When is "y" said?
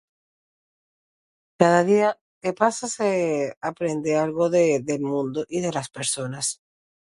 5.47-5.59